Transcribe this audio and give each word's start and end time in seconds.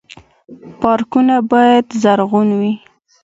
پارکونه 0.81 1.35
باید 1.51 1.85
زرغون 2.01 2.49
وي 2.59 2.73